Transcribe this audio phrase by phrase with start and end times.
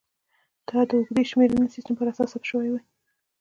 [0.67, 2.81] دا د اوږدې شمېرنې سیستم پر اساس ثبت شوې وې